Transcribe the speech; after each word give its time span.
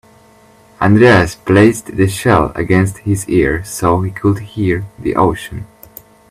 Andreas 0.81 1.35
placed 1.35 1.95
the 1.95 2.07
shell 2.07 2.51
against 2.55 2.97
his 3.05 3.29
ear 3.29 3.63
so 3.63 4.01
he 4.01 4.09
could 4.09 4.39
hear 4.39 4.87
the 4.97 5.15
ocean. 5.15 5.67